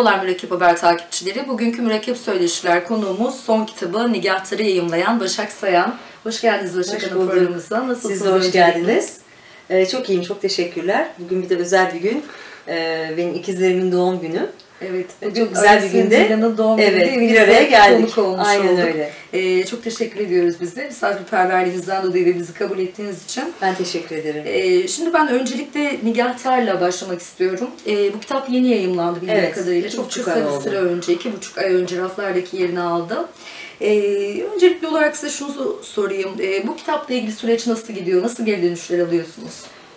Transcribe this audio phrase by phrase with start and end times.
[0.00, 1.48] Merhabalar Mürekkep Haber takipçileri.
[1.48, 5.98] Bugünkü Mürekkep Söyleşiler konuğumuz son kitabı Nigahtır'ı yayımlayan Başak Sayan.
[6.22, 7.88] Hoş geldiniz Başak Hanım programımıza.
[7.88, 8.18] Nasılsınız?
[8.18, 9.18] Siz de hoş geldiniz.
[9.70, 11.08] Ee, çok iyiyim, çok teşekkürler.
[11.18, 12.24] Bugün bir de özel bir gün.
[12.68, 14.50] Ee, benim ikizlerimin doğum günü.
[14.80, 15.06] Evet.
[15.36, 16.58] Çok güzel bir günde.
[16.58, 18.18] doğum evet, günü bir araya geldik.
[18.18, 18.84] Aynen olduk.
[18.84, 19.10] öyle.
[19.32, 20.86] Ee, çok teşekkür ediyoruz biz de.
[20.86, 23.44] Misafirperverliğinizden dolayı ve bizi kabul ettiğiniz için.
[23.62, 24.42] Ben teşekkür ederim.
[24.46, 27.70] Ee, şimdi ben öncelikle Nigahtar'la başlamak istiyorum.
[27.86, 29.90] Ee, bu kitap yeni yayımlandı bildiğim evet, kadarıyla.
[29.90, 33.28] Çok kısa bir süre önce, iki buçuk ay önce raflardaki yerini aldı.
[33.80, 36.30] Ee, öncelikli olarak size şunu sorayım.
[36.40, 38.22] Ee, bu kitapla ilgili süreç nasıl gidiyor?
[38.22, 39.54] Nasıl geri dönüşler alıyorsunuz?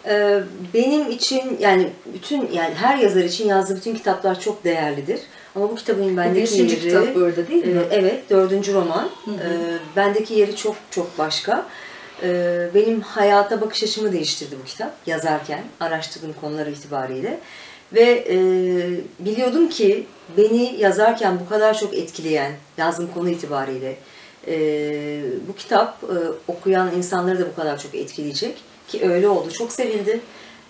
[0.07, 0.39] Ee,
[0.73, 5.19] benim için yani bütün yani her yazar için yazdığı bütün kitaplar çok değerlidir.
[5.55, 6.79] Ama bu kitabın bendeki yeri...
[6.79, 7.81] kitap burada değil mi?
[7.91, 9.09] Evet, dördüncü roman.
[9.25, 9.35] Hı hı.
[9.35, 11.65] E, bendeki yeri çok çok başka.
[12.23, 17.39] E, benim hayata bakış açımı değiştirdi bu kitap yazarken, araştırdığım konular itibariyle.
[17.93, 18.37] Ve e,
[19.25, 20.05] biliyordum ki
[20.37, 23.97] beni yazarken bu kadar çok etkileyen, yazdığım konu itibariyle
[24.47, 24.55] e,
[25.47, 26.15] bu kitap e,
[26.51, 28.72] okuyan insanları da bu kadar çok etkileyecek.
[28.87, 29.51] Ki öyle oldu.
[29.51, 30.19] Çok sevildi.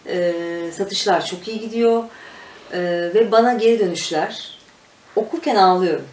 [0.08, 0.34] E,
[0.74, 2.04] satışlar çok iyi gidiyor.
[2.74, 2.80] E,
[3.14, 4.58] ve bana geri dönüşler.
[5.16, 6.06] Okurken ağlıyorum.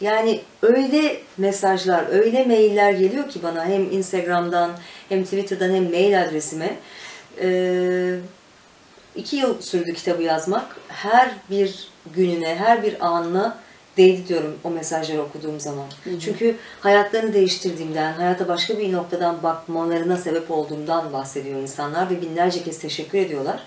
[0.00, 4.70] Yani öyle mesajlar, öyle mailler geliyor ki bana hem Instagram'dan
[5.08, 6.76] hem Twitter'dan hem mail adresime.
[7.40, 8.14] Ee,
[9.16, 10.76] iki yıl sürdü kitabı yazmak.
[10.88, 13.58] Her bir gününe, her bir anına
[13.96, 15.86] değdi diyorum o mesajları okuduğum zaman.
[16.04, 16.20] Hı hı.
[16.20, 22.78] Çünkü hayatlarını değiştirdiğimden, hayata başka bir noktadan bakmalarına sebep olduğumdan bahsediyor insanlar ve binlerce kez
[22.78, 23.62] teşekkür ediyorlar.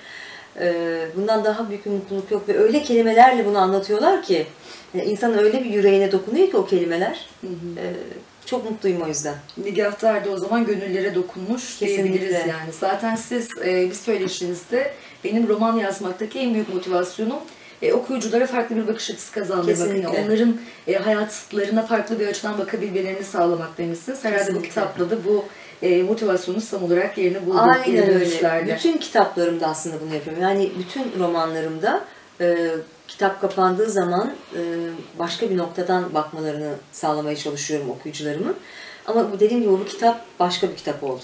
[0.60, 4.48] Ee, bundan daha büyük bir mutluluk yok ve öyle kelimelerle bunu anlatıyorlar ki
[4.94, 7.26] yani insanın öyle bir yüreğine dokunuyor ki o kelimeler.
[7.42, 7.80] Hı hı.
[7.80, 7.94] Ee,
[8.46, 9.36] çok mutluyum o yüzden.
[9.58, 12.04] Nigahtar da o zaman gönüllere dokunmuş Kesinlikle.
[12.04, 12.72] diyebiliriz yani.
[12.80, 17.40] Zaten siz e, bir söyleşinizde benim roman yazmaktaki en büyük motivasyonum
[17.84, 19.88] e, okuyuculara farklı bir bakış açısı kazandırmak.
[19.88, 20.58] Yani onların
[20.88, 24.24] e, hayatlarına farklı bir açıdan bakabilmelerini sağlamak demişsiniz.
[24.24, 24.66] Herhalde Kesinlikle.
[24.66, 25.46] bu kitapla da bu
[25.82, 27.58] e, motivasyonu tam olarak yerini buldu.
[27.60, 28.76] Aynen öyle.
[28.76, 30.44] Bütün kitaplarımda aslında bunu yapıyorum.
[30.44, 32.04] Yani bütün romanlarımda
[32.42, 32.70] e,
[33.08, 34.60] kitap kapandığı zaman e,
[35.20, 38.56] başka bir noktadan bakmalarını sağlamaya çalışıyorum okuyucularımın.
[39.06, 41.24] Ama bu dediğim gibi bu kitap başka bir kitap oldu.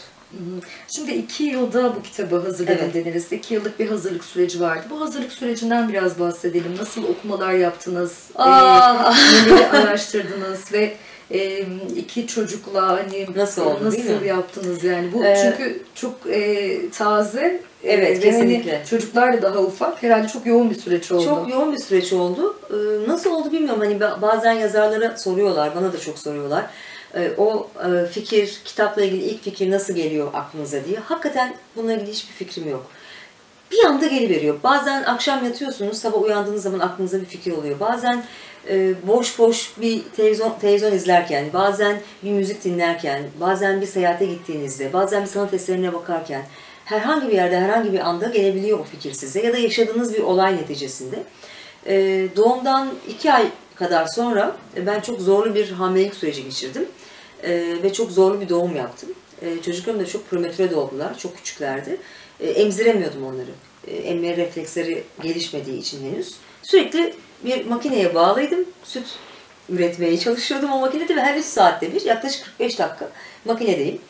[0.87, 2.93] Şimdi iki yılda bu kitabı hazırladın evet.
[2.93, 3.31] deniriz.
[3.31, 4.83] İki yıllık bir hazırlık süreci vardı.
[4.89, 6.77] Bu hazırlık sürecinden biraz bahsedelim.
[6.79, 8.13] Nasıl okumalar yaptınız?
[8.35, 9.13] Aa.
[9.13, 10.93] Ee, neleri araştırdınız ve
[11.31, 17.61] e, iki çocukla hani nasıl oldu nasıl yaptınız yani bu ee, çünkü çok e, taze
[17.83, 21.25] evet e, kesinlikle hani çocuklar da daha ufak herhalde çok yoğun bir süreç oldu.
[21.25, 22.55] Çok yoğun bir süreç oldu.
[22.69, 22.75] Ee,
[23.09, 26.65] nasıl oldu bilmiyorum hani bazen yazarlara soruyorlar bana da çok soruyorlar.
[27.15, 30.99] Ee, o e, fikir kitapla ilgili ilk fikir nasıl geliyor aklınıza diye.
[30.99, 32.89] Hakikaten bununla ilgili hiçbir fikrim yok
[33.71, 34.63] bir anda geliveriyor.
[34.63, 37.79] Bazen akşam yatıyorsunuz, sabah uyandığınız zaman aklınıza bir fikir oluyor.
[37.79, 38.23] Bazen
[38.69, 44.93] e, boş boş bir televizyon, televizyon izlerken, bazen bir müzik dinlerken, bazen bir seyahate gittiğinizde,
[44.93, 46.45] bazen bir sanat eserine bakarken
[46.85, 50.57] herhangi bir yerde, herhangi bir anda gelebiliyor o fikir size ya da yaşadığınız bir olay
[50.57, 51.23] neticesinde.
[51.85, 53.45] E, doğumdan iki ay
[53.79, 56.85] kadar sonra e, ben çok zorlu bir hamilelik süreci geçirdim
[57.43, 57.51] e,
[57.83, 59.09] ve çok zorlu bir doğum yaptım.
[59.41, 61.97] E, çocuklarım da çok prematüre doğdular, çok küçüklerdi.
[62.39, 63.51] E, emziremiyordum onları.
[63.87, 66.35] E, emme refleksleri gelişmediği için henüz.
[66.63, 67.13] Sürekli
[67.45, 68.65] bir makineye bağlıydım.
[68.83, 69.05] Süt
[69.69, 73.09] üretmeye çalışıyordum o makinede ve her 3 saatte bir yaklaşık 45 dakika
[73.45, 74.01] makinedeyim.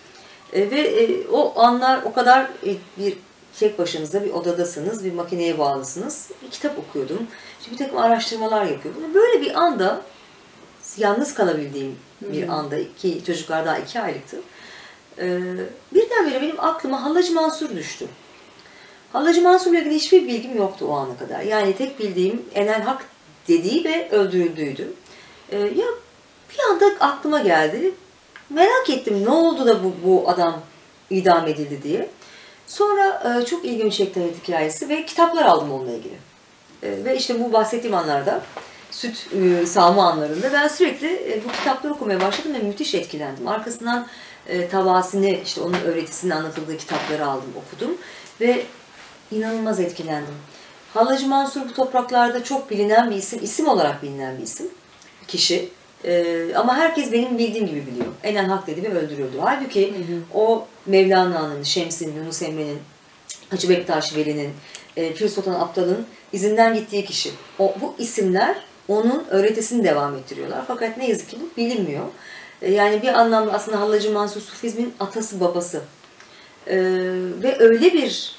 [0.54, 3.18] E, ve e, o anlar o kadar e, bir
[3.60, 6.30] tek başınıza bir odadasınız, bir makineye bağlısınız.
[6.46, 7.28] Bir kitap okuyordum.
[7.60, 9.14] İşte bir takım araştırmalar yapıyordum.
[9.14, 10.02] Böyle bir anda
[10.98, 14.38] yalnız kalabildiğim bir anda, iki çocuklar daha iki aylıktı.
[15.20, 15.40] Ee,
[15.94, 18.08] birdenbire benim aklıma Hallacı Mansur düştü.
[19.14, 21.42] Hallacı Mansur'la ilgili hiçbir bilgim yoktu o ana kadar.
[21.42, 23.06] Yani tek bildiğim Enel Hak
[23.48, 24.94] dediği ve öldürüldüğüydü.
[25.52, 25.88] Ee, ya
[26.54, 27.92] bir anda aklıma geldi.
[28.50, 30.62] Merak ettim ne oldu da bu, bu adam
[31.10, 32.10] idam edildi diye.
[32.70, 36.18] Sonra e, çok ilgimi çekti hayat hikayesi ve kitaplar aldım onunla ilgili.
[36.84, 38.42] E, ve işte bu bahsettiğim anlarda,
[38.92, 43.48] süt e, sağma anlarında ben sürekli e, bu kitapları okumaya başladım ve müthiş etkilendim.
[43.48, 44.08] Arkasından
[44.48, 47.98] e, tavasini, işte onun öğretisinin anlatıldığı kitapları aldım, okudum
[48.42, 48.66] ve
[49.32, 50.36] inanılmaz etkilendim.
[50.94, 54.68] Hallacı Mansur bu topraklarda çok bilinen bir isim, isim olarak bilinen bir isim,
[55.28, 55.70] kişi.
[56.06, 58.08] Ee, ama herkes benim bildiğim gibi biliyor.
[58.24, 59.38] Enen Hak dedi ve öldürüldü.
[59.42, 60.40] Halbuki hı hı.
[60.40, 62.80] o Mevlana'nın, Şems'in, Yunus Emre'nin,
[63.50, 64.52] Hacı Bektaş Veli'nin,
[64.98, 67.32] e, Pir Sultan Abdal'ın izinden gittiği kişi.
[67.60, 68.56] O, bu isimler
[68.88, 70.64] onun öğretisini devam ettiriyorlar.
[70.68, 72.06] Fakat ne yazık ki bu bilinmiyor.
[72.62, 75.82] E, yani bir anlamda aslında Hallacı Mansur Sufizmin atası babası.
[76.68, 76.78] E,
[77.44, 78.36] ve öyle bir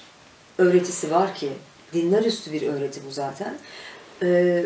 [0.59, 1.49] öğretisi var ki,
[1.93, 3.55] dinler üstü bir öğreti bu zaten.
[4.23, 4.63] E,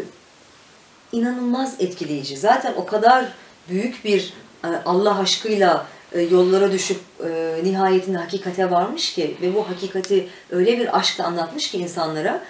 [1.14, 2.36] inanılmaz etkileyici.
[2.36, 3.24] Zaten o kadar
[3.68, 4.32] büyük bir
[4.64, 10.78] e, Allah aşkıyla e, yollara düşüp e, nihayetinde hakikate varmış ki ve bu hakikati öyle
[10.78, 12.40] bir aşkla anlatmış ki insanlara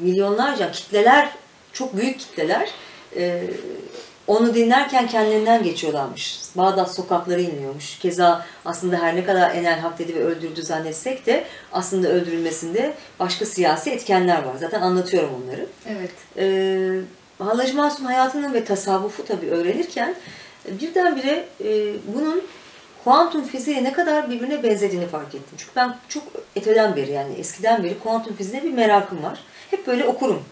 [0.00, 1.28] milyonlarca kitleler,
[1.72, 2.70] çok büyük kitleler
[4.30, 6.40] onu dinlerken kendinden geçiyorlarmış.
[6.56, 7.98] Bağdat sokakları inliyormuş.
[7.98, 13.46] Keza aslında her ne kadar Enel hak dedi ve öldürdü zannetsek de aslında öldürülmesinde başka
[13.46, 14.54] siyasi etkenler var.
[14.60, 15.66] Zaten anlatıyorum onları.
[15.88, 16.10] Evet.
[16.36, 17.00] Ee,
[17.44, 20.14] Hallacı Masum hayatını ve tasavvufu tabii öğrenirken
[20.68, 22.42] birdenbire e, bunun
[23.04, 25.56] kuantum fiziğe ne kadar birbirine benzediğini fark ettim.
[25.58, 26.22] Çünkü ben çok
[26.56, 29.40] eteden beri yani eskiden beri kuantum fiziğine bir merakım var.
[29.70, 30.42] Hep böyle okurum.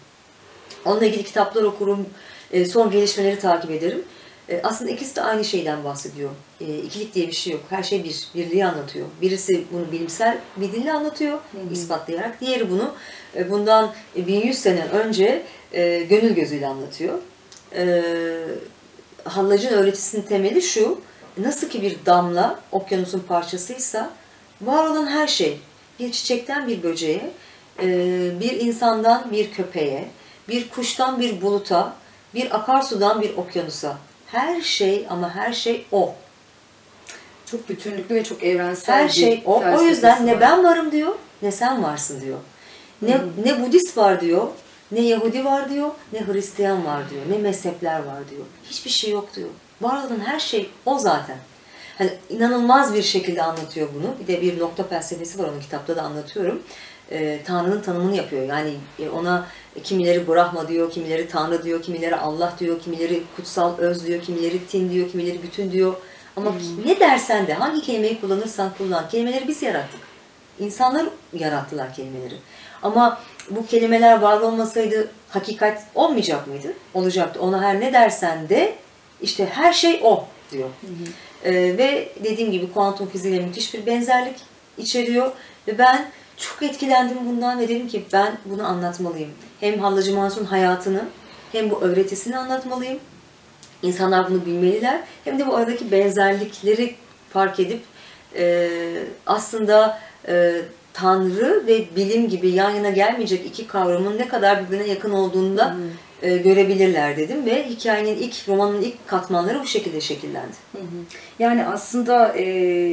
[0.85, 2.09] Onunla ilgili kitaplar okurum,
[2.51, 4.03] e, son gelişmeleri takip ederim.
[4.49, 6.29] E, aslında ikisi de aynı şeyden bahsediyor.
[6.61, 7.61] E, ikilik diye bir şey yok.
[7.69, 9.05] Her şey bir, birliği anlatıyor.
[9.21, 11.73] Birisi bunu bilimsel bir dille anlatıyor, Hı-hı.
[11.73, 12.41] ispatlayarak.
[12.41, 12.93] Diğeri bunu
[13.49, 15.43] bundan 1100 sene önce
[16.09, 17.19] gönül gözüyle anlatıyor.
[19.23, 21.01] Hallacın öğretisinin temeli şu,
[21.37, 24.11] nasıl ki bir damla okyanusun parçasıysa,
[24.61, 25.59] var olan her şey,
[25.99, 27.31] bir çiçekten bir böceğe,
[28.39, 30.07] bir insandan bir köpeğe,
[30.49, 31.93] bir kuştan bir buluta,
[32.35, 33.97] bir akarsudan bir okyanusa.
[34.31, 36.13] Her şey ama her şey o.
[37.45, 39.63] Çok bütünlüklü ve çok evrensel Her şey o.
[39.77, 42.39] O yüzden ne ben varım diyor, ne sen varsın diyor.
[43.01, 43.45] Ne, hmm.
[43.45, 44.47] ne Budist var diyor,
[44.91, 48.45] ne Yahudi var diyor, ne Hristiyan var diyor, ne mezhepler var diyor.
[48.69, 49.49] Hiçbir şey yok diyor.
[49.81, 51.37] Var olan her şey o zaten.
[51.97, 54.15] Hani inanılmaz bir şekilde anlatıyor bunu.
[54.19, 56.63] Bir de bir nokta felsefesi var onun kitapta da anlatıyorum.
[57.11, 58.45] Ee, Tanrı'nın tanımını yapıyor.
[58.45, 59.47] Yani e, ona
[59.83, 64.91] kimileri Brahma diyor, kimileri Tanrı diyor, kimileri Allah diyor, kimileri kutsal öz diyor, kimileri tin
[64.91, 65.93] diyor, kimileri bütün diyor.
[66.35, 66.85] Ama hmm.
[66.85, 69.09] ne dersen de hangi kelimeyi kullanırsan kullan.
[69.09, 69.99] Kelimeleri biz yarattık.
[70.59, 72.35] İnsanlar yarattılar kelimeleri.
[72.83, 73.19] Ama
[73.49, 76.73] bu kelimeler var olmasaydı hakikat olmayacak mıydı?
[76.93, 77.41] Olacaktı.
[77.41, 78.75] Ona her ne dersen de
[79.21, 80.69] işte her şey o diyor.
[80.81, 80.87] Hı
[81.43, 84.35] Ee, ve dediğim gibi kuantum fiziğiyle müthiş bir benzerlik
[84.77, 85.31] içeriyor.
[85.67, 89.29] Ve ben çok etkilendim bundan ve dedim ki ben bunu anlatmalıyım.
[89.59, 91.01] Hem Hallacı Mansur'un hayatını
[91.51, 92.99] hem bu öğretisini anlatmalıyım.
[93.81, 95.01] İnsanlar bunu bilmeliler.
[95.23, 96.95] Hem de bu aradaki benzerlikleri
[97.29, 97.81] fark edip
[98.35, 98.69] e,
[99.25, 100.61] aslında e,
[100.93, 105.73] Tanrı ve bilim gibi yan yana gelmeyecek iki kavramın ne kadar birbirine yakın olduğunu da
[105.73, 105.81] hmm
[106.21, 110.55] e, görebilirler dedim ve hikayenin ilk, romanın ilk katmanları bu şekilde şekillendi.
[110.71, 111.03] Hı hı.
[111.39, 112.45] Yani aslında e,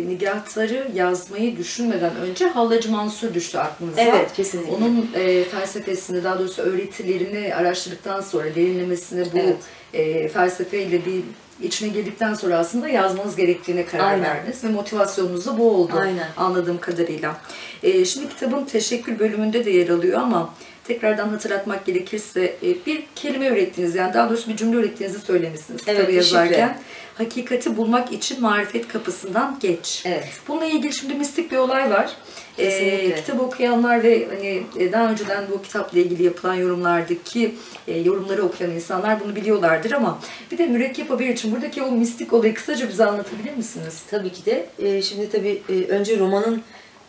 [0.08, 4.00] nigahları yazmayı düşünmeden önce Hallacı Mansur düştü aklınıza.
[4.00, 4.72] Evet, kesinlikle.
[4.72, 9.56] Onun e, felsefesini, daha doğrusu öğretilerini araştırdıktan sonra derinlemesine bu evet.
[9.92, 11.22] e, felsefeyle bir
[11.62, 14.24] içine girdikten sonra aslında yazmanız gerektiğine karar Aynen.
[14.24, 16.28] verdiniz ve motivasyonunuz da bu oldu Aynen.
[16.36, 17.36] anladığım kadarıyla.
[17.82, 20.54] E, şimdi kitabın teşekkür bölümünde de yer alıyor ama
[20.86, 25.98] tekrardan hatırlatmak gerekirse e, bir kelime ürettiniz yani daha doğrusu bir cümle ürettiğinizi söylemişsiniz evet,
[25.98, 26.68] kitabı yazarken.
[26.68, 26.76] Şifre.
[27.14, 30.02] Hakikati bulmak için marifet kapısından geç.
[30.06, 30.28] Evet.
[30.48, 32.10] Bununla ilgili şimdi mistik bir olay var.
[32.58, 37.54] E, kitabı okuyanlar ve hani e, daha önceden bu kitapla ilgili yapılan yorumlardaki
[37.88, 40.18] e, yorumları okuyan insanlar bunu biliyorlardır ama
[40.52, 44.02] bir de mürekkep haber için buradaki o mistik olayı kısaca bize anlatabilir misiniz?
[44.10, 44.66] Tabii ki de.
[44.78, 46.62] E, şimdi tabii e, önce romanın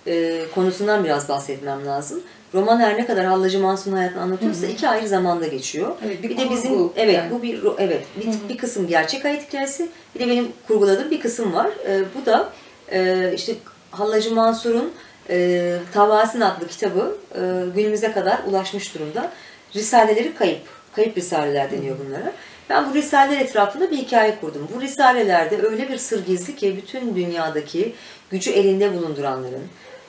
[0.08, 2.22] e, konusundan biraz bahsetmem lazım.
[2.58, 4.72] Roman her ne kadar Hallacı Mansur'un hayatını anlatıyorsa Hı-hı.
[4.72, 5.96] iki ayrı zamanda geçiyor.
[6.06, 7.32] Evet, bir, bir de bizim bu, evet yani.
[7.32, 9.90] bu bir evet bir, bir kısım gerçek hayat hikayesi.
[10.16, 11.70] Bir de benim kurguladığım bir kısım var.
[11.88, 12.50] E, bu da
[12.92, 13.56] e, işte
[13.92, 14.94] Hallacı Mansur'un
[15.30, 17.42] e, Tavasin adlı kitabı e,
[17.76, 19.32] günümüze kadar ulaşmış durumda.
[19.76, 20.62] Risaleleri kayıp.
[20.96, 22.32] Kayıp risaleler deniyor bunlara.
[22.70, 24.68] Ben bu risaleler etrafında bir hikaye kurdum.
[24.76, 27.94] Bu risalelerde öyle bir sır gizli ki bütün dünyadaki
[28.30, 29.64] gücü elinde bulunduranların,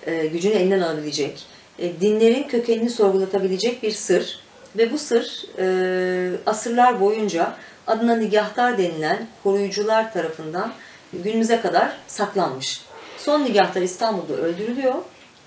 [0.06, 1.46] e, gücünü elinden alabilecek,
[1.78, 4.40] e, dinlerin kökenini sorgulatabilecek bir sır.
[4.76, 7.54] Ve bu sır e, asırlar boyunca
[7.86, 10.72] adına nigahtar denilen koruyucular tarafından
[11.12, 12.80] günümüze kadar saklanmış.
[13.18, 14.94] Son nigahtar İstanbul'da öldürülüyor.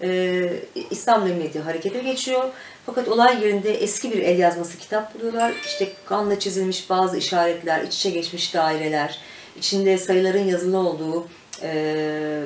[0.03, 0.53] Ee,
[0.89, 2.49] İslam Emniyeti harekete geçiyor.
[2.85, 5.53] Fakat olay yerinde eski bir el yazması kitap buluyorlar.
[5.65, 9.19] İşte kanla çizilmiş bazı işaretler, iç içe geçmiş daireler,
[9.57, 11.27] içinde sayıların yazılı olduğu
[11.61, 12.43] e,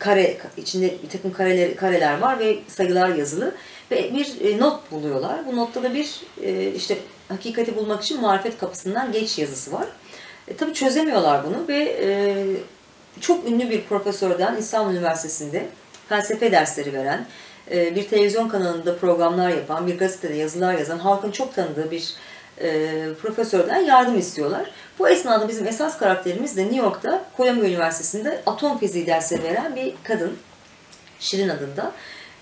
[0.00, 3.54] kare içinde bir takım kareler, kareler var ve sayılar yazılı
[3.90, 5.46] ve bir e, not buluyorlar.
[5.46, 9.86] Bu notta da bir e, işte hakikati bulmak için marifet kapısından geç yazısı var.
[10.48, 12.10] E, tabii çözemiyorlar bunu ve e,
[13.20, 15.66] çok ünlü bir profesörden İstanbul Üniversitesi'nde
[16.08, 17.26] felsefe dersleri veren,
[17.70, 22.14] e, bir televizyon kanalında programlar yapan, bir gazetede yazılar yazan, halkın çok tanıdığı bir
[22.60, 22.90] e,
[23.22, 24.70] profesörden yardım istiyorlar.
[25.00, 29.94] Bu esnada bizim esas karakterimiz de New York'ta Columbia Üniversitesi'nde atom fiziği dersleri veren bir
[30.04, 30.36] kadın.
[31.20, 31.92] Şirin adında.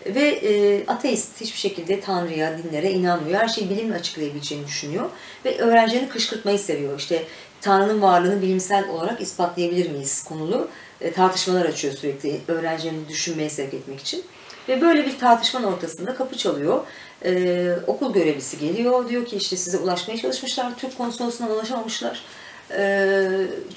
[0.06, 3.40] Ve e, ateist hiçbir şekilde Tanrı'ya, dinlere inanmıyor.
[3.40, 5.10] Her şeyi bilimle açıklayabileceğini düşünüyor.
[5.44, 6.98] Ve öğrencilerini kışkırtmayı seviyor.
[6.98, 7.24] İşte
[7.60, 10.68] Tanrı'nın varlığını bilimsel olarak ispatlayabilir miyiz konulu
[11.00, 14.24] e, tartışmalar açıyor sürekli öğrencilerini düşünmeye sevk etmek için.
[14.68, 16.80] Ve böyle bir tartışmanın ortasında kapı çalıyor.
[17.24, 19.08] Ee, okul görevlisi geliyor.
[19.08, 20.76] Diyor ki işte size ulaşmaya çalışmışlar.
[20.76, 22.22] Türk konsolosluğuna ulaşamamışlar.
[22.70, 23.28] Ee,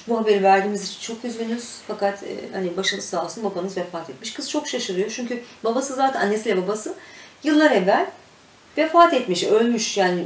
[0.07, 1.75] bu haberi verdiğimiz için çok üzgünüz.
[1.87, 4.33] Fakat e, hani başınız sağ olsun babanız vefat etmiş.
[4.33, 5.09] Kız çok şaşırıyor.
[5.15, 6.93] Çünkü babası zaten annesiyle babası
[7.43, 8.05] yıllar evvel
[8.77, 9.97] vefat etmiş, ölmüş.
[9.97, 10.25] Yani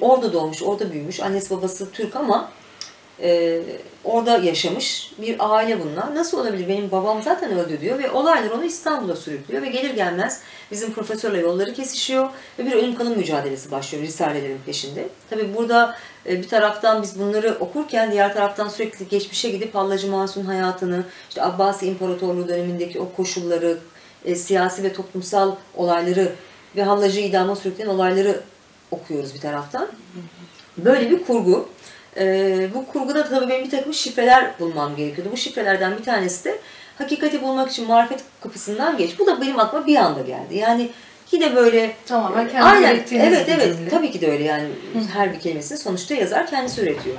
[0.00, 1.20] orada doğmuş, orada büyümüş.
[1.20, 2.50] Annesi babası Türk ama
[3.22, 3.60] e,
[4.04, 6.14] orada yaşamış bir aile bunlar.
[6.14, 6.68] Nasıl olabilir?
[6.68, 11.38] Benim babam zaten öldü diyor ve olaylar onu İstanbul'a sürüklüyor ve gelir gelmez bizim profesörle
[11.38, 15.08] yolları kesişiyor ve bir ölüm kalım mücadelesi başlıyor risalelerin peşinde.
[15.30, 15.96] Tabi burada
[16.26, 21.42] e, bir taraftan biz bunları okurken diğer taraftan sürekli geçmişe gidip Hallacı Mansur'un hayatını, işte
[21.42, 23.78] Abbasi İmparatorluğu dönemindeki o koşulları,
[24.24, 26.32] e, siyasi ve toplumsal olayları
[26.76, 28.40] ve Hallacı idama sürükleyen olayları
[28.90, 29.88] okuyoruz bir taraftan.
[30.76, 31.68] Böyle bir kurgu.
[32.18, 35.30] E, bu kurguda tabii benim bir takım şifreler bulmam gerekiyordu.
[35.32, 36.58] Bu şifrelerden bir tanesi de
[36.98, 39.18] hakikati bulmak için marifet kapısından geç.
[39.18, 40.56] Bu da benim aklıma bir anda geldi.
[40.56, 40.90] Yani
[41.32, 43.88] yine böyle tamamen kendi aynen, evet evet cümle.
[43.90, 44.98] tabii ki de öyle yani Hı.
[45.18, 47.16] her bir kelimesini sonuçta yazar kendisi üretiyor.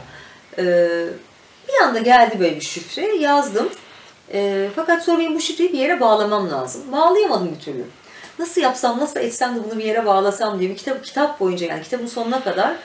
[0.58, 1.06] Ee,
[1.68, 3.70] bir anda geldi böyle bir şifre yazdım.
[4.34, 6.82] E, fakat sonra benim bu şifreyi bir yere bağlamam lazım.
[6.92, 7.84] Bağlayamadım bir türlü.
[8.39, 11.84] Nasıl yapsam, nasıl etsem de bunu bir yere bağlasam diye bir kitap kitap boyunca yani
[11.84, 12.75] kitabın sonuna kadar e,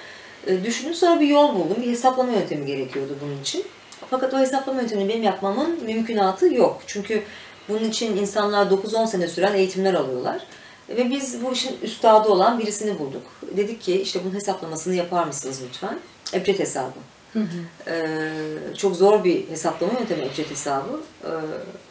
[0.64, 0.94] düşündüm.
[0.94, 1.76] Sonra bir yol buldum.
[1.82, 3.64] Bir hesaplama yöntemi gerekiyordu bunun için.
[4.10, 6.82] Fakat o hesaplama yöntemini benim yapmamın mümkünatı yok.
[6.86, 7.22] Çünkü
[7.68, 10.42] bunun için insanlar 9-10 sene süren eğitimler alıyorlar.
[10.88, 13.22] Ve biz bu işin üstadı olan birisini bulduk.
[13.56, 15.98] Dedik ki işte bunun hesaplamasını yapar mısınız lütfen?
[16.34, 16.98] Ebced hesabı.
[17.32, 17.90] Hı hı.
[17.90, 21.00] Ee, çok zor bir hesaplama yöntemi Ebced hesabı.
[21.24, 21.28] Ee,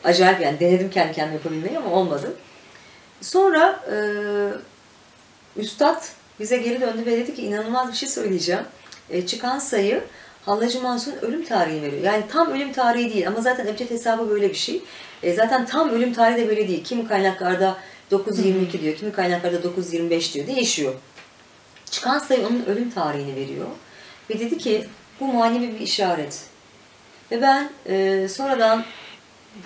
[0.03, 2.34] acayip yani denedim kendi kendime yapabilmeyi ama olmadı.
[3.22, 3.98] Sonra e,
[5.62, 6.03] üstad
[6.41, 8.63] bize geri döndü ve dedi ki inanılmaz bir şey söyleyeceğim.
[9.10, 10.03] E, çıkan sayı
[10.45, 12.03] Hallacı Mansur'un ölüm tarihini veriyor.
[12.03, 14.81] Yani tam ölüm tarihi değil ama zaten Ebced hesabı böyle bir şey.
[15.24, 16.83] E, zaten tam ölüm tarihi de böyle değil.
[16.83, 17.77] Kimi kaynaklarda
[18.12, 20.48] 9.22 diyor, kimi kaynaklarda 9.25 diyor.
[20.48, 20.93] Değişiyor.
[21.91, 23.67] Çıkan sayı onun ölüm tarihini veriyor.
[24.29, 24.88] Ve dedi ki
[25.19, 26.43] bu manevi bir işaret.
[27.31, 28.86] Ve ben e, sonradan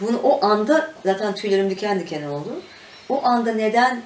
[0.02, 2.62] bunu o anda zaten tüylerim diken diken oldu.
[3.10, 4.02] O anda neden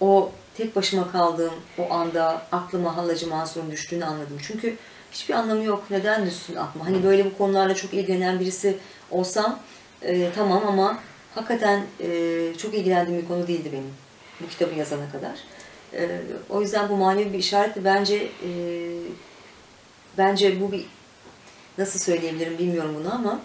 [0.00, 4.38] o tek başıma kaldığım o anda aklıma Hallacı Mansur'un düştüğünü anladım.
[4.46, 4.76] Çünkü
[5.12, 5.84] hiçbir anlamı yok.
[5.90, 6.86] Neden düşsün aklıma?
[6.86, 8.78] Hani böyle bu konularla çok ilgilenen birisi
[9.10, 9.58] olsam
[10.02, 10.98] e, tamam ama
[11.34, 12.08] hakikaten e,
[12.58, 13.94] çok ilgilendiğim bir konu değildi benim
[14.40, 15.38] bu kitabı yazana kadar.
[15.94, 17.84] E, o yüzden bu manevi bir işaretti.
[17.84, 18.50] Bence e,
[20.18, 20.86] bence bu bir
[21.78, 23.40] nasıl söyleyebilirim bilmiyorum bunu ama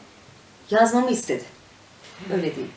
[0.69, 1.43] yazmamı istedi.
[2.33, 2.67] Öyle değil.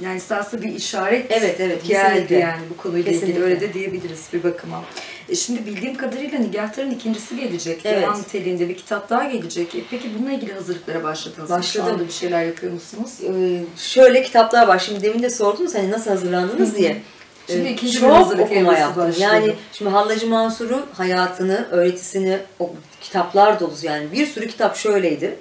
[0.00, 2.36] Yani esasında bir işaret evet, evet, geldi kesinlikle.
[2.36, 3.32] yani bu konuyla kesinlikle.
[3.32, 4.84] ilgili öyle de diyebiliriz bir bakıma.
[5.28, 7.80] E şimdi bildiğim kadarıyla Nigahtar'ın ikincisi gelecek.
[7.84, 8.02] Evet.
[8.02, 9.74] Devam niteliğinde bir kitap daha gelecek.
[9.74, 11.82] E peki bununla ilgili hazırlıklara başladınız mı?
[11.82, 13.10] Anda bir şeyler yapıyor musunuz?
[13.22, 14.78] Ee, şöyle kitaplar var.
[14.78, 16.78] Şimdi demin de sordunuz hani nasıl hazırlandınız Hı-hı.
[16.78, 17.02] diye.
[17.46, 19.02] Şimdi ee, ikinci çok hazırlık okuma yaptım.
[19.02, 19.22] Başladı.
[19.22, 25.36] Yani şimdi Hallacı Mansur'un hayatını, öğretisini, o, kitaplar dolusu yani bir sürü kitap şöyleydi.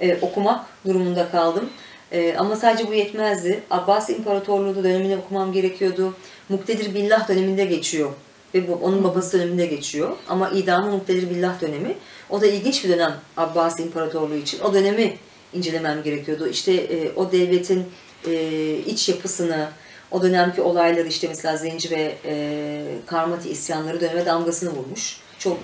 [0.00, 1.70] Ee, okumak durumunda kaldım.
[2.12, 3.62] Ee, ama sadece bu yetmezdi.
[3.70, 6.14] Abbas İmparatorluğu dönemini okumam gerekiyordu.
[6.48, 8.10] Muktedir Billah döneminde geçiyor.
[8.54, 10.16] Ve bu, onun babası döneminde geçiyor.
[10.28, 11.96] Ama idamı Muktedir Billah dönemi.
[12.30, 14.60] O da ilginç bir dönem Abbas İmparatorluğu için.
[14.60, 15.16] O dönemi
[15.52, 16.48] incelemem gerekiyordu.
[16.48, 17.86] İşte e, o devletin
[18.26, 19.68] e, iç yapısını,
[20.10, 25.16] o dönemki olayları işte mesela Zenci ve e, Karmati isyanları döneme damgasını vurmuş.
[25.38, 25.58] Çok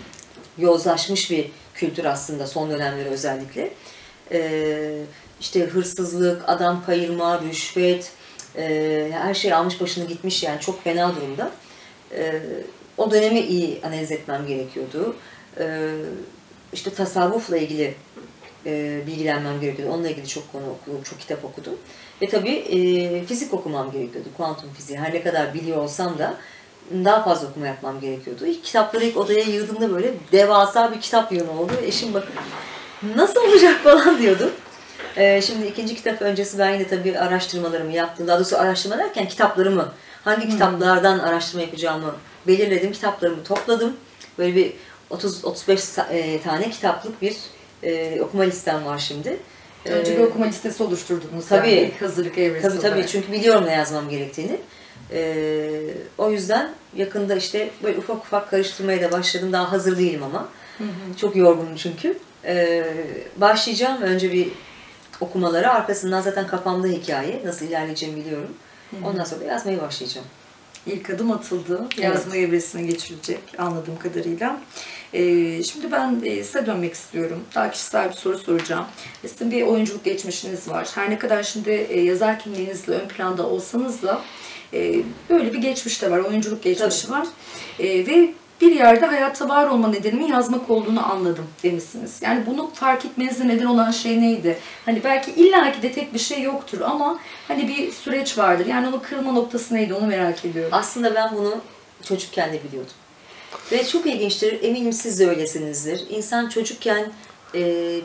[0.59, 3.71] yozlaşmış bir kültür aslında son dönemleri özellikle.
[4.33, 5.03] E,
[5.41, 8.13] işte hırsızlık, adam kayırma, rüşvet,
[8.57, 11.51] e, her şey almış başını gitmiş yani çok fena durumda.
[12.15, 12.43] E,
[12.99, 15.17] o dönemi iyi analiz etmem gerekiyordu.
[15.59, 15.91] E,
[16.73, 17.95] işte tasavvufla ilgili
[18.67, 19.93] e, bilgilenmem gerekiyordu.
[19.95, 21.75] Onunla ilgili çok konu okudum, çok kitap okudum.
[22.23, 24.99] Ve tabii e, fizik okumam gerekiyordu, kuantum fiziği.
[24.99, 26.35] Her ne kadar biliyor olsam da
[27.05, 28.47] daha fazla okuma yapmam gerekiyordu.
[28.47, 31.73] İlk kitapları ilk odaya yığdığımda böyle devasa bir kitap yığını oldu.
[31.83, 32.35] Eşim bakın
[33.17, 34.51] nasıl olacak falan diyordu.
[35.17, 38.29] Ee, şimdi ikinci kitap öncesi ben yine tabii araştırmalarımı yaptım.
[38.29, 39.93] Daha doğrusu araştırma derken kitaplarımı,
[40.25, 40.51] hangi hmm.
[40.51, 42.15] kitaplardan araştırma yapacağımı
[42.47, 42.93] belirledim.
[42.93, 43.97] Kitaplarımı topladım.
[44.39, 44.73] Böyle bir
[45.11, 47.37] 30-35 e, tane kitaplık bir
[47.83, 49.37] e, okuma listem var şimdi.
[49.87, 53.73] Önce bir ee, okuma listesi oluşturdunuz tabii, yani hazırlık evresi Tabii tabii çünkü biliyorum ne
[53.73, 54.57] yazmam gerektiğini.
[55.13, 55.71] Ee,
[56.19, 59.53] o yüzden yakında işte böyle ufak ufak karıştırmaya da başladım.
[59.53, 60.49] Daha hazır değilim ama.
[60.79, 61.17] Hı hı.
[61.17, 62.19] Çok yorgunum çünkü.
[62.45, 62.85] Ee,
[63.37, 64.49] başlayacağım önce bir
[65.21, 65.71] okumaları.
[65.71, 67.43] Arkasından zaten kafamda hikaye.
[67.45, 68.55] Nasıl ilerleyeceğimi biliyorum.
[68.91, 69.11] Hı hı.
[69.11, 70.27] Ondan sonra yazmaya başlayacağım.
[70.87, 71.87] İlk adım atıldı.
[71.99, 72.49] Yazma evet.
[72.49, 74.61] evresine geçilecek anladığım kadarıyla.
[75.13, 77.45] Ee, şimdi ben e, size dönmek istiyorum.
[77.55, 78.85] Daha kişisel bir soru soracağım.
[79.23, 80.89] Sizin bir oyunculuk geçmişiniz var.
[80.95, 84.21] Her ne kadar şimdi e, yazar kimliğinizle ön planda olsanız da
[84.73, 84.95] e,
[85.31, 86.19] böyle bir geçmiş de var.
[86.19, 87.19] Oyunculuk geçmişi Tabii.
[87.19, 87.27] var.
[87.79, 92.23] E, ve bir yerde hayatta var olma nedenimin yazmak olduğunu anladım demişsiniz.
[92.23, 94.59] Yani bunu fark etmenize neden olan şey neydi?
[94.85, 98.67] Hani belki illaki de tek bir şey yoktur ama hani bir süreç vardır.
[98.67, 100.71] Yani onun kırılma noktası neydi onu merak ediyorum.
[100.73, 101.61] Aslında ben bunu
[102.05, 102.93] çocukken de biliyordum.
[103.73, 106.11] Ve çok ilginçtir, eminim siz de öylesinizdir.
[106.11, 107.13] İnsan çocukken
[107.55, 107.61] e,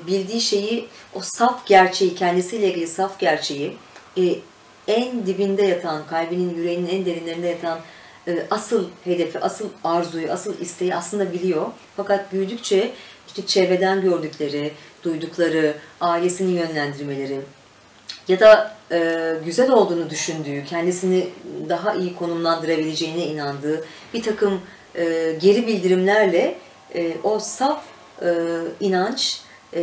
[0.07, 3.77] bildiği şeyi, o saf gerçeği, kendisiyle ilgili saf gerçeği,
[4.17, 4.23] e,
[4.87, 7.79] en dibinde yatan, kalbinin, yüreğinin en derinlerinde yatan
[8.51, 11.65] asıl hedefi, asıl arzuyu, asıl isteği aslında biliyor.
[11.97, 12.91] Fakat büyüdükçe
[13.27, 14.71] işte çevreden gördükleri,
[15.03, 17.41] duydukları, ailesinin yönlendirmeleri
[18.27, 21.27] ya da e, güzel olduğunu düşündüğü, kendisini
[21.69, 24.61] daha iyi konumlandırabileceğine inandığı bir takım
[24.95, 26.55] e, geri bildirimlerle
[26.95, 27.83] e, o saf
[28.21, 28.27] e,
[28.79, 29.41] inanç
[29.73, 29.81] e,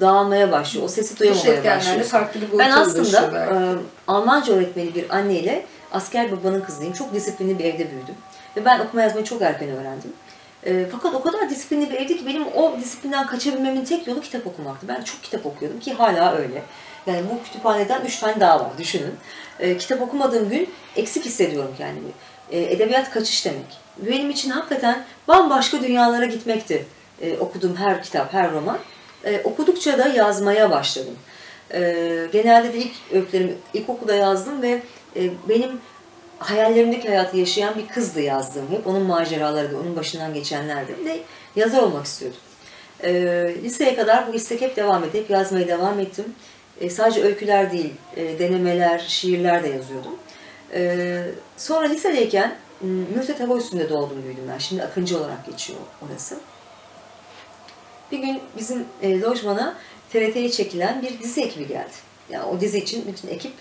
[0.00, 0.84] dağılmaya başlıyor.
[0.84, 1.96] O sesi duyamamaya başlıyor.
[2.58, 3.54] Ben aslında e,
[4.08, 6.92] Almanca öğretmeni bir anneyle asker babanın kızıyım.
[6.92, 8.14] Çok disiplinli bir evde büyüdüm.
[8.56, 10.12] Ve ben okuma yazmayı çok erken öğrendim.
[10.66, 14.46] E, fakat o kadar disiplinli bir evdi ki benim o disiplinden kaçabilmemin tek yolu kitap
[14.46, 14.88] okumaktı.
[14.88, 16.62] Ben çok kitap okuyordum ki hala öyle.
[17.06, 19.14] Yani bu kütüphaneden üç tane daha var düşünün.
[19.60, 22.10] E, kitap okumadığım gün eksik hissediyorum kendimi.
[22.50, 23.78] E, edebiyat kaçış demek.
[23.98, 26.86] Benim için hakikaten bambaşka dünyalara gitmekti.
[27.20, 28.78] E, okuduğum her kitap, her roman.
[29.24, 31.14] E, okudukça da yazmaya başladım.
[31.74, 31.80] E,
[32.32, 34.82] genelde de ilk öykülerimi ilkokulda yazdım ve
[35.16, 35.80] e, benim
[36.38, 38.86] hayallerimdeki hayatı yaşayan bir kızdı yazdığım hep.
[38.86, 41.04] Onun maceraları da, onun başından geçenlerdi.
[41.04, 41.20] de
[41.56, 42.40] yazar olmak istiyordum.
[43.02, 43.12] E,
[43.62, 46.24] liseye kadar bu istek hep devam edip hep yazmaya devam ettim.
[46.80, 50.14] E, sadece öyküler değil, e, denemeler, şiirler de yazıyordum.
[50.74, 51.22] E,
[51.56, 52.56] sonra lisedeyken
[53.14, 54.58] Mürtet Hava Üstü'nde doğdum büyüdüm ben.
[54.58, 56.38] Şimdi Akıncı olarak geçiyor orası.
[58.12, 59.74] Bir gün bizim e, lojmana
[60.12, 61.90] TRT'ye çekilen bir dizi ekibi geldi.
[62.30, 63.52] Yani o dizi için bütün ekip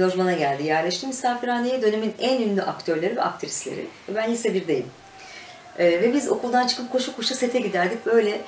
[0.00, 0.62] lojmana geldi.
[0.62, 3.86] Yerleşti misafirhaneye dönemin en ünlü aktörleri ve aktrisleri.
[4.16, 4.86] Ben lise 1'deyim.
[5.78, 8.06] E, ve biz okuldan çıkıp koşu koşu sete giderdik.
[8.06, 8.40] Böyle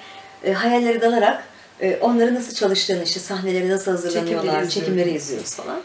[0.44, 1.44] e, hayalleri dalarak
[1.80, 5.80] e, onları nasıl çalıştığını, işte sahneleri nasıl hazırlanıyorlar, çekimleri, çekimleri izliyoruz falan.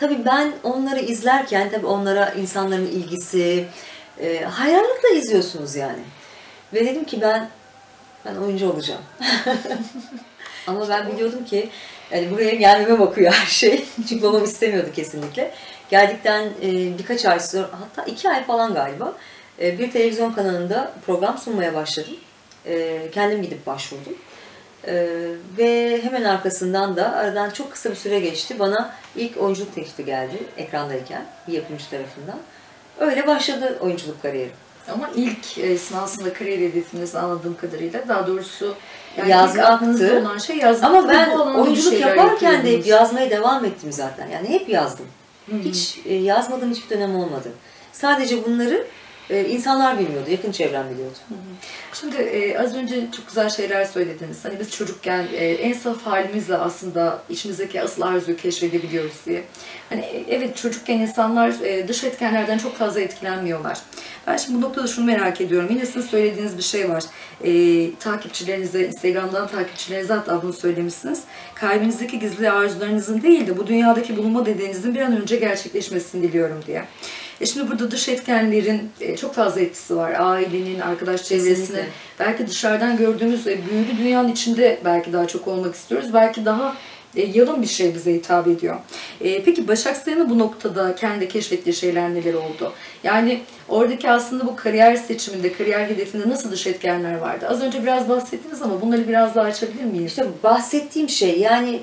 [0.00, 3.64] Tabii ben onları izlerken tabii onlara insanların ilgisi,
[4.20, 6.02] e, hayranlıkla izliyorsunuz yani.
[6.74, 7.48] Ve dedim ki ben
[8.24, 9.02] ben oyuncu olacağım.
[10.66, 11.68] Ama ben biliyordum ki
[12.10, 13.84] yani buraya gelmeme bakıyor her şey.
[14.08, 15.50] Çünkü babam istemiyordu kesinlikle.
[15.90, 19.12] Geldikten e, birkaç ay sonra, hatta iki ay falan galiba
[19.60, 22.16] e, bir televizyon kanalında program sunmaya başladım.
[22.66, 24.14] E, kendim gidip başvurdum.
[25.58, 28.58] Ve hemen arkasından da aradan çok kısa bir süre geçti.
[28.58, 32.38] Bana ilk oyunculuk teklifi geldi ekrandayken bir yapımcı tarafından.
[33.00, 34.52] Öyle başladı oyunculuk kariyerim.
[34.88, 38.74] Ama ilk e, aslında kariyer hedefiniz anladığım kadarıyla daha doğrusu
[39.16, 40.20] yani yazmaktı.
[40.20, 40.90] olan şey yazmak.
[40.90, 44.28] Ama ben oyunculuk yaparken de hep yazmaya devam ettim zaten.
[44.28, 45.06] Yani hep yazdım.
[45.50, 45.58] Hı-hı.
[45.58, 47.48] Hiç e, yazmadığım hiçbir dönem olmadı.
[47.92, 48.86] Sadece bunları
[49.30, 51.18] e, insanlar bilmiyordu, yakın çevrem biliyordu.
[51.92, 54.44] Şimdi e, az önce çok güzel şeyler söylediniz.
[54.44, 59.42] Hani biz çocukken e, en saf halimizle aslında içimizdeki asıl arzuyu keşfedebiliyoruz diye.
[59.88, 61.54] Hani e, evet çocukken insanlar
[61.88, 63.78] dış etkenlerden çok fazla etkilenmiyorlar.
[64.26, 65.68] Ben şimdi bu noktada şunu merak ediyorum.
[65.70, 67.04] Yine sizin söylediğiniz bir şey var.
[67.44, 67.50] E,
[67.94, 71.22] takipçilerinize, Instagram'dan takipçilerinize hatta bunu söylemişsiniz.
[71.54, 76.84] Kalbinizdeki gizli arzularınızın değil de bu dünyadaki bulunma dediğinizin bir an önce gerçekleşmesini diliyorum diye.
[77.42, 80.12] E şimdi burada dış etkenlerin e, çok fazla etkisi var.
[80.18, 81.84] Ailenin, arkadaş çevresinin.
[82.20, 86.14] Belki dışarıdan gördüğümüz e, büyülü dünyanın içinde belki daha çok olmak istiyoruz.
[86.14, 86.76] Belki daha
[87.16, 88.76] e, yalın bir şey bize hitap ediyor.
[89.20, 92.72] E, peki Başak Sayın'ın bu noktada kendi keşfettiği şeyler neler oldu?
[93.04, 97.46] Yani oradaki aslında bu kariyer seçiminde, kariyer hedefinde nasıl dış etkenler vardı?
[97.48, 100.06] Az önce biraz bahsettiniz ama bunları biraz daha açabilir miyiz?
[100.06, 101.80] İşte bahsettiğim şey yani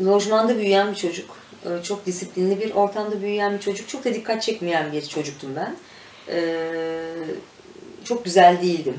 [0.00, 1.43] lojmanda büyüyen bir çocuk
[1.82, 3.88] çok disiplinli bir ortamda büyüyen bir çocuk.
[3.88, 5.76] Çok da dikkat çekmeyen bir çocuktum ben.
[6.28, 7.02] Ee,
[8.04, 8.98] çok güzel değildim.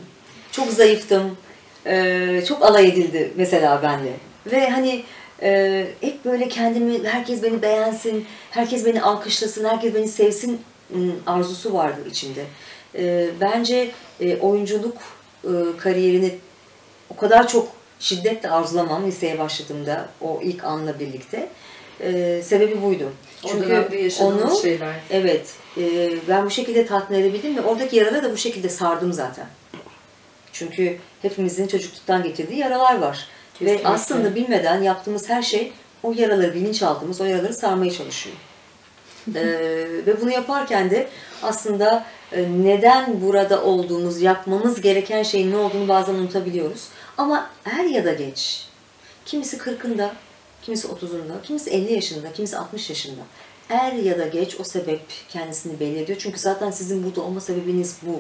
[0.52, 1.38] Çok zayıftım.
[1.86, 4.14] Ee, çok alay edildi mesela benle.
[4.52, 5.04] Ve hani
[5.42, 10.62] e, hep böyle kendimi, herkes beni beğensin, herkes beni alkışlasın, herkes beni sevsin
[10.96, 12.46] ıı, arzusu vardı içimde.
[13.42, 14.98] Bence e, oyunculuk
[15.78, 16.36] kariyerini
[17.10, 17.68] o kadar çok
[18.00, 21.50] şiddetle arzulamam liseye başladığımda o ilk anla birlikte
[22.02, 23.12] e, sebebi buydu.
[23.48, 23.88] Çünkü
[24.22, 24.96] onu şeyler.
[25.10, 29.46] evet e, ben bu şekilde tatmin edebildim ve oradaki yaraları da bu şekilde sardım zaten.
[30.54, 33.28] Çünkü hepimizin çocukluktan getirdiği yaralar var.
[33.54, 33.84] Kesinlikle.
[33.84, 35.72] Ve aslında bilmeden yaptığımız her şey
[36.04, 38.36] o yaraları, bilinçaltımız o yaraları sarmaya çalışıyor.
[39.36, 39.44] Ee,
[40.06, 41.08] ve bunu yaparken de
[41.44, 46.88] aslında e, neden burada olduğumuz, yapmamız gereken şeyin ne olduğunu bazen unutabiliyoruz.
[47.18, 48.68] Ama er ya da geç,
[49.26, 50.10] kimisi 40'ında,
[50.66, 53.22] kimisi 30'unda, kimisi 50 yaşında, kimisi 60 yaşında.
[53.70, 56.20] Er ya da geç o sebep kendisini belli ediyor.
[56.22, 58.20] Çünkü zaten sizin burada olma sebebiniz bu.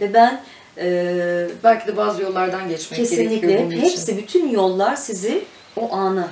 [0.00, 0.42] Ve ben
[0.78, 3.82] e, Belki de bazı yollardan geçmek gerekiyor kesinlikle bunun için.
[3.82, 5.44] hepsi, bütün yollar sizi
[5.76, 6.28] o ana,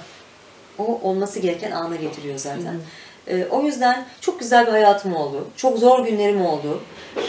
[0.79, 2.77] o olması gereken ana getiriyor zaten.
[3.27, 5.47] E, o yüzden çok güzel bir hayatım oldu.
[5.57, 6.81] Çok zor günlerim oldu.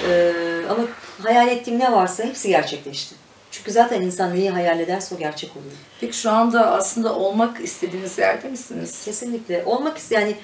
[0.09, 0.31] E,
[0.69, 0.83] ama
[1.23, 3.15] hayal ettiğim ne varsa hepsi gerçekleşti.
[3.53, 5.73] Çünkü zaten insan neyi hayal ederse o gerçek oluyor.
[6.01, 9.05] Peki şu anda aslında olmak istediğiniz yerde misiniz?
[9.05, 9.63] Kesinlikle.
[9.65, 10.35] Olmak ist yani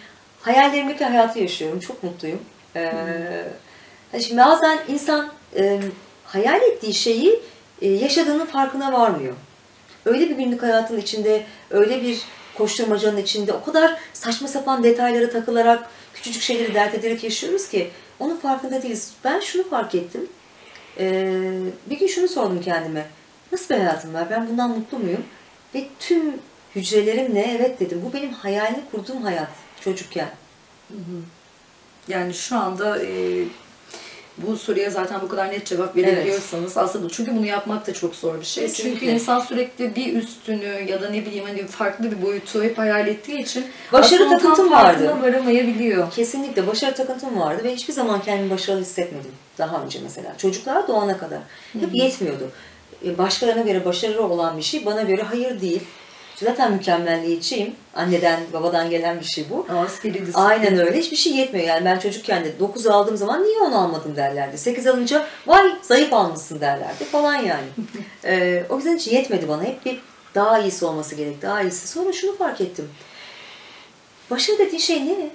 [0.42, 1.80] hayallerimdeki hayatı yaşıyorum.
[1.80, 2.40] Çok mutluyum.
[2.76, 3.44] Ee,
[4.12, 5.80] hani şimdi bazen insan e,
[6.26, 7.40] hayal ettiği şeyi
[7.82, 9.34] e, yaşadığının farkına varmıyor.
[10.06, 12.22] Öyle bir günlük hayatın içinde, öyle bir
[12.58, 18.38] koşturmacanın içinde o kadar saçma sapan detaylara takılarak, küçücük şeyleri dert ederek yaşıyoruz ki onun
[18.38, 19.14] farkında değiliz.
[19.24, 20.30] Ben şunu fark ettim.
[21.00, 23.06] Ee, bir gün şunu sordum kendime.
[23.52, 24.28] Nasıl bir hayatım var?
[24.30, 25.24] Ben bundan mutlu muyum?
[25.76, 26.34] Ve tüm
[26.76, 28.02] hücrelerimle evet dedim.
[28.06, 29.50] Bu benim hayalini kurduğum hayat
[29.82, 30.30] çocukken.
[32.08, 33.44] Yani şu anda e,
[34.48, 38.16] bu soruya zaten bu kadar net cevap verebiliyorsanız aslında bu- çünkü bunu yapmak da çok
[38.16, 38.64] zor bir şey.
[38.68, 39.00] Kesinlikle.
[39.00, 43.08] Çünkü insan sürekli bir üstünü ya da ne bileyim hani farklı bir boyutu hep hayal
[43.08, 45.16] ettiği için Başarı aslında takıntım vardı.
[45.22, 46.12] varamayabiliyor.
[46.12, 49.32] Kesinlikle başarı takıntım vardı ve hiçbir zaman kendimi başarılı hissetmedim.
[49.58, 50.38] Daha önce mesela.
[50.38, 51.40] Çocuklar doğana kadar.
[51.74, 52.52] Hep yetmiyordu.
[53.06, 55.82] E, Başkalarına göre başarılı olan bir şey bana göre hayır değil.
[56.44, 57.76] Zaten mükemmelliyetçiyim.
[57.96, 59.66] Anneden, babadan gelen bir şey bu.
[59.74, 60.34] Askeri disiplin.
[60.42, 60.98] Aynen öyle.
[60.98, 61.68] Hiçbir şey yetmiyor.
[61.68, 64.58] Yani ben çocukken de 9 aldığım zaman niye 10 almadım derlerdi.
[64.58, 67.68] 8 alınca vay zayıf almışsın derlerdi falan yani.
[68.24, 69.64] Ee, o yüzden hiç yetmedi bana.
[69.64, 70.00] Hep bir
[70.36, 71.88] daha iyisi olması gerek, daha iyisi.
[71.88, 72.90] Sonra şunu fark ettim.
[74.32, 75.30] Başarı dediğin şey ne?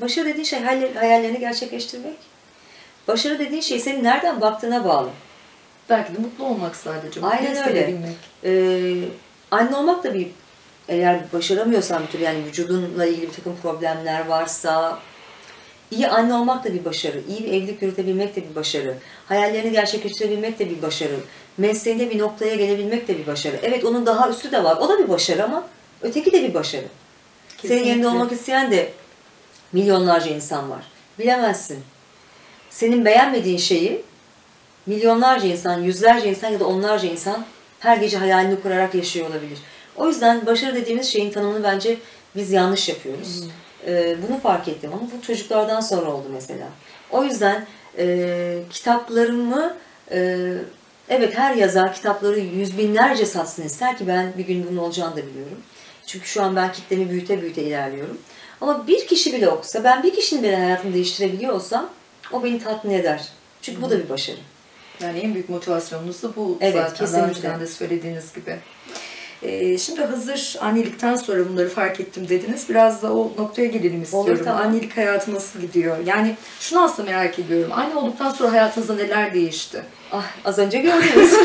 [0.00, 2.16] Başarı dediğin şey hayal- hayallerini gerçekleştirmek.
[3.08, 5.08] Başarı dediğin şey senin nereden baktığına bağlı.
[5.90, 7.20] Belki de mutlu olmak sadece.
[7.22, 7.92] Aynen öyle.
[8.44, 8.94] Ee,
[9.54, 10.28] anne olmak da bir
[10.88, 14.98] eğer başaramıyorsan bir türlü yani vücudunla ilgili bir takım problemler varsa
[15.90, 17.20] iyi anne olmak da bir başarı.
[17.28, 18.94] iyi bir evlilik yürütebilmek de bir başarı.
[19.26, 21.16] Hayallerini gerçekleştirebilmek de bir başarı.
[21.58, 23.56] Mesleğinde bir noktaya gelebilmek de bir başarı.
[23.62, 24.76] Evet onun daha üstü de var.
[24.76, 25.66] O da bir başarı ama
[26.02, 26.84] öteki de bir başarı.
[27.48, 27.88] Senin Kesinlikle.
[27.88, 28.92] yerinde olmak isteyen de
[29.72, 30.84] milyonlarca insan var.
[31.18, 31.78] Bilemezsin.
[32.70, 34.02] Senin beğenmediğin şeyi
[34.86, 37.44] milyonlarca insan, yüzlerce insan ya da onlarca insan
[37.84, 39.58] her gece hayalini kurarak yaşıyor olabilir.
[39.96, 41.98] O yüzden başarı dediğimiz şeyin tanımını bence
[42.36, 43.44] biz yanlış yapıyoruz.
[43.86, 46.68] Ee, bunu fark ettim ama bu çocuklardan sonra oldu mesela.
[47.10, 47.66] O yüzden
[47.98, 49.76] e, kitaplarımı
[50.10, 50.38] e,
[51.08, 55.26] evet her yazar kitapları yüz binlerce satsın ister ki ben bir gün bunun olacağını da
[55.26, 55.58] biliyorum.
[56.06, 58.18] Çünkü şu an ben kitlemi büyüte büyüte ilerliyorum.
[58.60, 61.90] Ama bir kişi bile okusa, ben bir kişinin bile hayatını değiştirebiliyor olsam
[62.32, 63.28] o beni tatmin eder.
[63.62, 64.38] Çünkü bu da bir başarı.
[65.02, 67.18] Yani en büyük motivasyonunuz da bu Evet, zaten kesinlikle.
[67.22, 68.56] daha önceden de söylediğiniz gibi.
[69.42, 72.68] Ee, şimdi hazır annelikten sonra bunları fark ettim dediniz.
[72.68, 74.40] Biraz da o noktaya gelelim istiyorum.
[74.44, 74.62] tamam.
[74.66, 75.96] Annelik hayatı nasıl gidiyor?
[76.06, 77.72] Yani şunu aslında merak ediyorum.
[77.74, 79.82] Anne olduktan sonra hayatınızda neler değişti?
[80.12, 81.32] Ah, az önce gördünüz.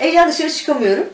[0.00, 1.06] Evden dışarı çıkamıyorum.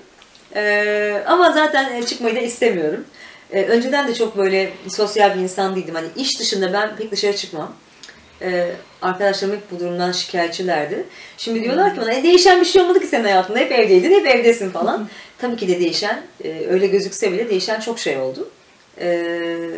[0.57, 3.05] Ee, ama zaten çıkmayı da istemiyorum.
[3.53, 5.95] Ee, önceden de çok böyle sosyal bir insan değildim.
[5.95, 7.73] Hani iş dışında ben pek dışarı çıkmam.
[8.45, 8.71] Ee,
[9.03, 11.05] arkadaşlarım hep bu durumdan şikayetçilerdi.
[11.37, 13.59] Şimdi diyorlar ki bana e, değişen bir şey olmadı ki senin hayatında.
[13.59, 15.09] Hep evdeydin, hep evdesin falan.
[15.39, 18.49] Tabii ki de değişen, e, öyle gözükse bile değişen çok şey oldu.
[19.01, 19.71] Ee,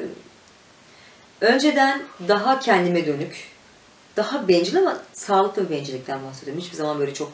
[1.40, 3.48] önceden daha kendime dönük,
[4.16, 6.62] daha bencil ama sağlıklı bir bencillikten bahsediyorum.
[6.62, 7.32] Hiçbir zaman böyle çok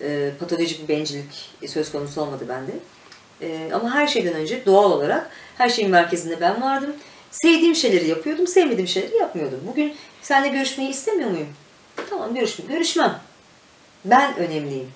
[0.00, 2.72] e, patolojik bir bencillik söz konusu olmadı bende.
[3.40, 6.96] E, ama her şeyden önce doğal olarak her şeyin merkezinde ben vardım.
[7.42, 9.60] Sevdiğim şeyleri yapıyordum, sevmediğim şeyleri yapmıyordum.
[9.66, 11.48] Bugün seninle görüşmeyi istemiyor muyum?
[12.10, 13.20] Tamam görüşme, görüşmem.
[14.04, 14.88] Ben önemliyim.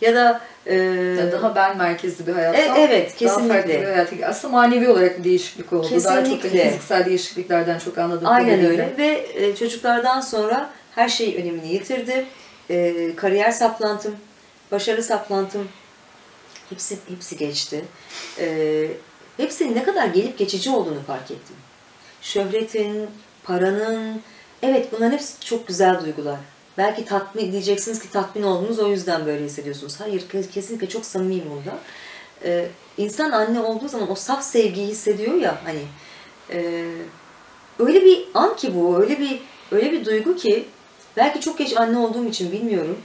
[0.00, 0.74] Ya da e,
[1.18, 3.80] Ya daha ben merkezli bir hayattan E, evet, daha farklı kesinlikle.
[3.80, 5.88] bir hayata Aslında manevi olarak bir değişiklik oldu.
[6.04, 6.64] Daha çok Kesinlikle.
[6.68, 8.26] fiziksel değişikliklerden çok anladım.
[8.26, 12.26] Aynen öyle ve e, çocuklardan sonra her şey önemini yitirdi.
[12.70, 14.16] E, kariyer saplantım,
[14.72, 15.68] başarı saplantım
[16.70, 17.84] hepsi hepsi geçti.
[18.40, 18.86] E,
[19.36, 21.56] hepsinin ne kadar gelip geçici olduğunu fark ettim.
[22.24, 23.06] Şöhretin,
[23.42, 24.22] paranın,
[24.62, 26.38] evet bunların hepsi çok güzel duygular.
[26.78, 30.00] Belki tatmin diyeceksiniz ki tatmin oldunuz o yüzden böyle hissediyorsunuz.
[30.00, 31.78] Hayır kes- kesinlikle çok samimiyim burada.
[32.44, 35.80] Ee, insan anne olduğu zaman o saf sevgiyi hissediyor ya hani
[36.50, 36.84] e,
[37.78, 40.68] öyle bir an ki bu öyle bir öyle bir duygu ki
[41.16, 42.98] belki çok geç anne olduğum için bilmiyorum.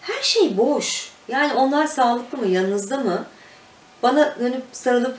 [0.00, 1.10] Her şey boş.
[1.28, 3.26] Yani onlar sağlıklı mı, yanınızda mı?
[4.02, 5.18] Bana dönüp sarılıp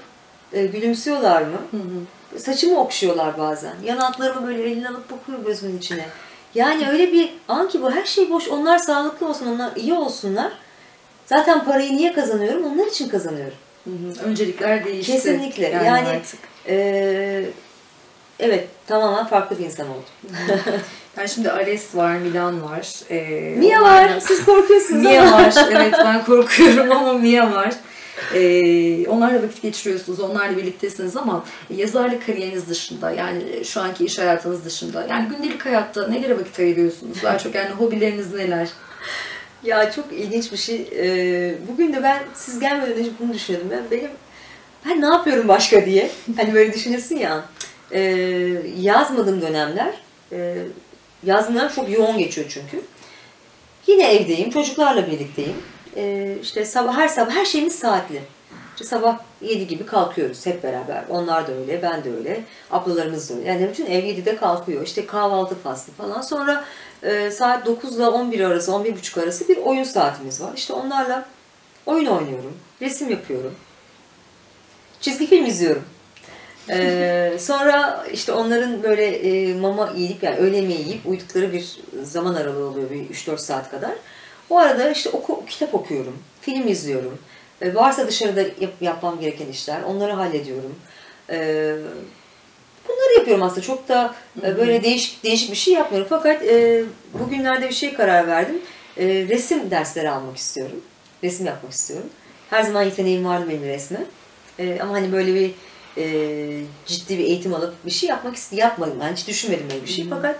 [0.54, 1.58] e, gülümsüyorlar mı?
[1.71, 2.16] Hı hı.
[2.37, 3.75] Saçımı okşuyorlar bazen.
[3.83, 6.05] Yanaklarımı böyle elini alıp bakıyor gözümün içine.
[6.55, 8.47] Yani öyle bir an ki bu her şey boş.
[8.47, 10.51] Onlar sağlıklı olsun, onlar iyi olsunlar.
[11.25, 12.65] Zaten parayı niye kazanıyorum?
[12.65, 13.57] Onlar için kazanıyorum.
[13.83, 14.27] Hı hı.
[14.29, 15.11] Öncelikler değişti.
[15.11, 15.67] Kesinlikle.
[15.67, 16.39] Yani, artık.
[16.67, 17.45] Ee,
[18.39, 20.03] evet, tamamen farklı bir insan oldum.
[21.17, 22.93] Yani şimdi Ares var, Milan var.
[23.09, 25.31] Ee, Mia var, siz korkuyorsunuz Mia ama.
[25.31, 25.53] var.
[25.71, 27.73] Evet ben korkuyorum ama Mia var.
[28.34, 34.65] Ee, onlarla vakit geçiriyorsunuz, onlarla birliktesiniz ama yazarlık kariyeriniz dışında yani şu anki iş hayatınız
[34.65, 37.23] dışında yani gündelik hayatta nelere vakit ayırıyorsunuz?
[37.23, 38.69] Daha çok yani hobileriniz neler?
[39.63, 40.89] Ya çok ilginç bir şey.
[40.95, 43.71] Ee, bugün de ben siz gelmeden önce bunu düşünüyordum.
[43.71, 44.12] Ben benim
[44.86, 46.12] ben ne yapıyorum başka diye.
[46.38, 47.45] Hani böyle düşünürsün ya.
[47.91, 48.01] Ee,
[48.80, 49.93] yazmadığım dönemler,
[50.32, 50.56] e,
[51.23, 52.82] yazdığım çok yoğun geçiyor çünkü.
[53.88, 55.56] Yine evdeyim, çocuklarla birlikteyim.
[55.97, 58.21] Ee, işte sabah her sabah her şeyimiz saatli.
[58.73, 61.03] İşte sabah 7 gibi kalkıyoruz hep beraber.
[61.10, 62.43] Onlar da öyle, ben de öyle.
[62.71, 63.47] Ablalarımız da öyle.
[63.47, 64.83] Yani bütün ev 7'de kalkıyor.
[64.83, 66.21] İşte kahvaltı faslı falan.
[66.21, 66.65] Sonra
[67.03, 70.51] e, saat 9 ile 11 arası, 11.30 arası bir oyun saatimiz var.
[70.55, 71.25] İşte onlarla
[71.86, 73.55] oyun oynuyorum, resim yapıyorum.
[75.01, 75.83] Çizgi film izliyorum.
[76.69, 82.36] Ee, sonra işte onların böyle e, mama yiyip yani öğle yemeği yiyip uyudukları bir zaman
[82.36, 83.91] aralığı oluyor bir 3-4 saat kadar.
[84.49, 87.17] O arada işte oku, kitap okuyorum, film izliyorum.
[87.62, 90.75] Ee, varsa dışarıda yap- yapmam gereken işler onları hallediyorum.
[91.29, 91.75] Ee,
[92.88, 96.07] bunları yapıyorum aslında çok da e, böyle değişik değişik bir şey yapmıyorum.
[96.10, 96.83] Fakat e,
[97.13, 98.62] bugünlerde bir şey karar verdim.
[98.97, 100.81] E, resim dersleri almak istiyorum.
[101.23, 102.10] Resim yapmak istiyorum.
[102.49, 103.99] Her zaman yeteneğim vardı benim resme.
[104.60, 105.51] E, ama hani böyle bir
[105.97, 106.05] e,
[106.86, 108.36] ciddi bir eğitim alıp bir şey yapmak.
[108.51, 108.97] Yapmadım.
[109.01, 110.05] Ben hiç düşünmedim böyle bir şey.
[110.10, 110.39] Fakat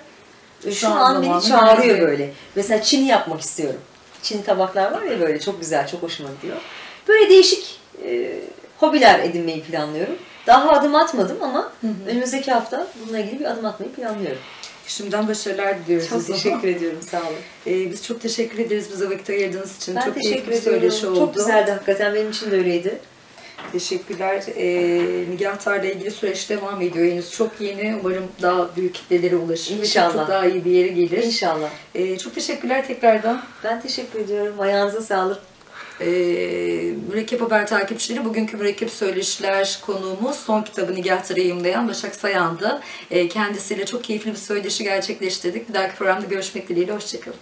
[0.66, 2.34] e, şu, Şu an an beni çağırıyor böyle.
[2.56, 3.80] Mesela Çin'i yapmak istiyorum.
[4.28, 6.58] Çin tabaklar var ya böyle çok güzel, çok hoşuma gidiyor.
[7.08, 8.40] Böyle değişik e,
[8.78, 10.16] hobiler edinmeyi planlıyorum.
[10.48, 12.10] Daha adım atmadım ama Hı hı.
[12.10, 14.40] önümüzdeki hafta bununla ilgili bir adım atmayı planlıyorum.
[14.88, 16.10] Şimdiden başarılar diliyoruz.
[16.10, 17.40] Çok teşekkür ediyorum, sağ olun.
[17.68, 19.96] Ee, biz çok teşekkür ederiz bize vakit ayırdığınız için.
[19.96, 20.64] Ben çok teşekkür ediyorum.
[20.64, 21.20] söyleşi oldu.
[21.20, 23.00] Çok güzeldi hakikaten, benim için de öyleydi.
[23.72, 24.44] Teşekkürler.
[24.56, 27.12] Ee, Nigahtlar'la ilgili süreç devam ediyor.
[27.12, 27.96] Henüz çok yeni.
[28.02, 29.78] Umarım daha büyük kitlelere ulaşır.
[29.80, 30.14] İnşallah.
[30.14, 31.24] Çok daha iyi bir yere gelir.
[31.24, 31.70] İnşallah.
[31.96, 33.44] Ee, çok teşekkürler tekrardan.
[33.64, 34.60] Ben teşekkür ediyorum.
[34.60, 35.40] Ayağınıza sağlık.
[36.02, 36.06] Ee,
[37.10, 42.82] Mürekkep Haber takipçileri bugünkü Mürekkep Söyleşiler konuğumuz son kitabı Nigahtlar'ı yayımlayan Başak Sayan'dı.
[43.12, 45.70] Ee, kendisiyle çok keyifli bir söyleşi gerçekleştirdik.
[45.70, 46.94] Bir dahaki programda görüşmek dileğiyle.
[46.94, 47.38] Hoşçakalın.